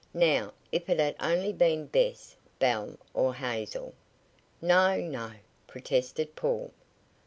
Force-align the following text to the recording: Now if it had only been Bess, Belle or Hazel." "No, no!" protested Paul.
Now 0.15 0.53
if 0.71 0.89
it 0.89 0.99
had 0.99 1.15
only 1.19 1.53
been 1.53 1.85
Bess, 1.85 2.35
Belle 2.57 2.97
or 3.13 3.35
Hazel." 3.35 3.93
"No, 4.59 4.97
no!" 4.99 5.33
protested 5.67 6.35
Paul. 6.35 6.71